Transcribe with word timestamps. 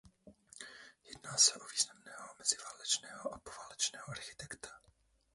Jedná 1.03 1.37
se 1.37 1.53
o 1.55 1.65
významného 1.65 2.35
meziválečného 2.39 3.33
a 3.33 3.39
poválečného 3.39 4.09
architekta. 4.09 4.79